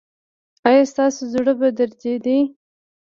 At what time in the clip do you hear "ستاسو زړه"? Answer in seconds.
0.91-1.53